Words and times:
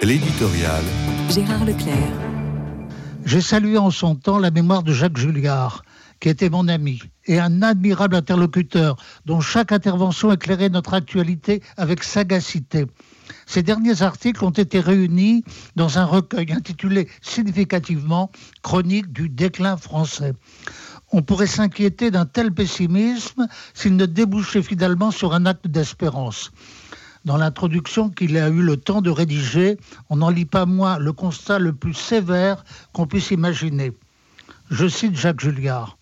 L'éditorial. 0.00 0.84
Gérard 1.28 1.64
Leclerc. 1.64 2.12
J'ai 3.24 3.40
salué 3.40 3.78
en 3.78 3.90
son 3.90 4.14
temps 4.14 4.38
la 4.38 4.52
mémoire 4.52 4.84
de 4.84 4.92
Jacques 4.92 5.16
Julliard, 5.16 5.82
qui 6.20 6.28
était 6.28 6.50
mon 6.50 6.68
ami 6.68 7.00
et 7.26 7.40
un 7.40 7.62
admirable 7.62 8.14
interlocuteur, 8.14 8.96
dont 9.26 9.40
chaque 9.40 9.72
intervention 9.72 10.32
éclairait 10.32 10.68
notre 10.68 10.94
actualité 10.94 11.62
avec 11.76 12.04
sagacité. 12.04 12.86
Ces 13.46 13.64
derniers 13.64 14.02
articles 14.02 14.44
ont 14.44 14.50
été 14.50 14.78
réunis 14.78 15.42
dans 15.74 15.98
un 15.98 16.04
recueil 16.04 16.52
intitulé 16.52 17.08
significativement 17.20 18.30
Chronique 18.62 19.12
du 19.12 19.28
déclin 19.28 19.76
français. 19.76 20.32
On 21.10 21.22
pourrait 21.22 21.48
s'inquiéter 21.48 22.12
d'un 22.12 22.26
tel 22.26 22.52
pessimisme 22.52 23.48
s'il 23.74 23.96
ne 23.96 24.06
débouchait 24.06 24.62
finalement 24.62 25.10
sur 25.10 25.34
un 25.34 25.44
acte 25.44 25.66
d'espérance. 25.66 26.52
Dans 27.24 27.36
l'introduction 27.36 28.10
qu'il 28.10 28.36
a 28.38 28.48
eu 28.48 28.62
le 28.62 28.76
temps 28.76 29.02
de 29.02 29.10
rédiger, 29.10 29.76
on 30.08 30.16
n'en 30.16 30.30
lit 30.30 30.44
pas 30.44 30.66
moins 30.66 30.98
le 30.98 31.12
constat 31.12 31.58
le 31.58 31.72
plus 31.72 31.94
sévère 31.94 32.64
qu'on 32.92 33.06
puisse 33.06 33.30
imaginer. 33.30 33.92
Je 34.70 34.88
cite 34.88 35.16
Jacques 35.16 35.40
Julliard 35.40 35.97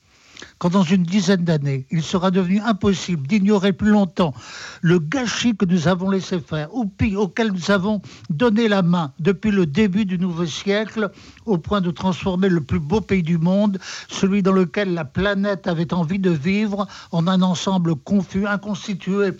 quand 0.58 0.70
dans 0.70 0.82
une 0.82 1.02
dizaine 1.02 1.44
d'années, 1.44 1.86
il 1.90 2.02
sera 2.02 2.30
devenu 2.30 2.60
impossible 2.60 3.26
d'ignorer 3.26 3.72
plus 3.72 3.90
longtemps 3.90 4.34
le 4.82 4.98
gâchis 4.98 5.56
que 5.56 5.64
nous 5.64 5.88
avons 5.88 6.10
laissé 6.10 6.40
faire, 6.40 6.74
ou 6.74 6.86
pire, 6.86 7.20
auquel 7.20 7.52
nous 7.52 7.70
avons 7.70 8.00
donné 8.30 8.68
la 8.68 8.82
main 8.82 9.12
depuis 9.18 9.50
le 9.50 9.66
début 9.66 10.04
du 10.04 10.18
nouveau 10.18 10.46
siècle, 10.46 11.10
au 11.44 11.58
point 11.58 11.80
de 11.80 11.90
transformer 11.90 12.48
le 12.48 12.60
plus 12.60 12.78
beau 12.78 13.00
pays 13.00 13.22
du 13.22 13.38
monde, 13.38 13.78
celui 14.08 14.42
dans 14.42 14.52
lequel 14.52 14.94
la 14.94 15.04
planète 15.04 15.66
avait 15.66 15.92
envie 15.92 16.18
de 16.18 16.30
vivre, 16.30 16.86
en 17.12 17.26
un 17.26 17.42
ensemble 17.42 17.96
confus, 17.96 18.46
inconstitué, 18.46 19.30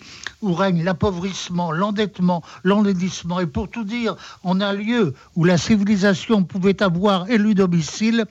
où 0.41 0.53
règne 0.53 0.83
l'appauvrissement, 0.83 1.71
l'endettement, 1.71 2.43
l'enlaidissement, 2.63 3.39
et 3.39 3.47
pour 3.47 3.69
tout 3.69 3.83
dire, 3.83 4.15
en 4.43 4.61
un 4.61 4.73
lieu 4.73 5.13
où 5.35 5.43
la 5.43 5.57
civilisation 5.57 6.43
pouvait 6.43 6.81
avoir 6.83 7.29
élu 7.29 7.55
domicile, 7.55 8.25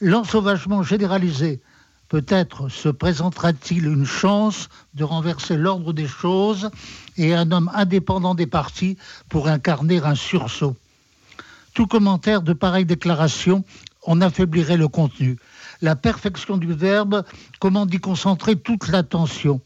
l'ensauvagement 0.00 0.82
généralisé 0.82 1.60
Peut-être 2.12 2.68
se 2.68 2.90
présentera-t-il 2.90 3.86
une 3.86 4.04
chance 4.04 4.68
de 4.92 5.02
renverser 5.02 5.56
l'ordre 5.56 5.94
des 5.94 6.06
choses 6.06 6.68
et 7.16 7.32
un 7.32 7.50
homme 7.52 7.70
indépendant 7.72 8.34
des 8.34 8.46
partis 8.46 8.98
pour 9.30 9.48
incarner 9.48 9.96
un 10.04 10.14
sursaut. 10.14 10.76
Tout 11.72 11.86
commentaire 11.86 12.42
de 12.42 12.52
pareille 12.52 12.84
déclaration 12.84 13.64
en 14.02 14.20
affaiblirait 14.20 14.76
le 14.76 14.88
contenu. 14.88 15.38
La 15.80 15.96
perfection 15.96 16.58
du 16.58 16.74
verbe 16.74 17.24
comment 17.60 17.86
y 17.86 17.98
concentrer 17.98 18.56
toute 18.56 18.88
l'attention? 18.88 19.62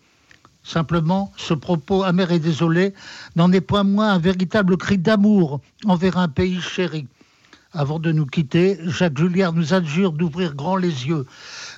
Simplement, 0.63 1.33
ce 1.37 1.53
propos 1.53 2.05
amer 2.05 2.31
et 2.31 2.39
désolé 2.39 2.95
n'en 3.35 3.51
est 3.51 3.61
point 3.61 3.83
moins 3.83 4.13
un 4.13 4.21
véritable 4.21 4.77
cri 4.77 4.99
d'amour 4.99 5.61
envers 5.85 6.17
un 6.17 6.29
pays 6.29 6.61
chéri. 6.61 7.09
Avant 7.79 7.99
de 7.99 8.11
nous 8.11 8.25
quitter, 8.25 8.79
Jacques 8.87 9.19
Julliard 9.19 9.53
nous 9.53 9.75
adjure 9.75 10.13
d'ouvrir 10.13 10.55
grand 10.55 10.77
les 10.77 11.09
yeux, 11.09 11.27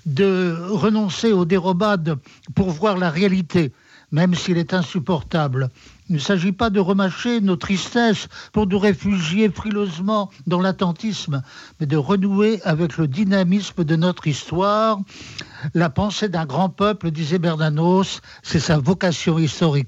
de 0.06 0.56
renoncer 0.70 1.32
aux 1.32 1.44
dérobades 1.44 2.16
pour 2.54 2.70
voir 2.70 2.96
la 2.96 3.10
réalité, 3.10 3.72
même 4.12 4.36
s'il 4.36 4.58
est 4.58 4.74
insupportable. 4.74 5.70
Il 6.08 6.14
ne 6.14 6.20
s'agit 6.20 6.52
pas 6.52 6.70
de 6.70 6.80
remâcher 6.80 7.40
nos 7.40 7.56
tristesses 7.56 8.28
pour 8.52 8.66
nous 8.66 8.78
réfugier 8.78 9.50
frileusement 9.50 10.30
dans 10.46 10.60
l'attentisme, 10.60 11.42
mais 11.80 11.86
de 11.86 11.96
renouer 11.96 12.60
avec 12.64 12.96
le 12.96 13.08
dynamisme 13.08 13.84
de 13.84 13.96
notre 13.96 14.26
histoire. 14.26 15.00
La 15.74 15.90
pensée 15.90 16.28
d'un 16.28 16.46
grand 16.46 16.70
peuple, 16.70 17.10
disait 17.10 17.38
Bernanos, 17.38 18.20
c'est 18.42 18.60
sa 18.60 18.78
vocation 18.78 19.38
historique. 19.38 19.86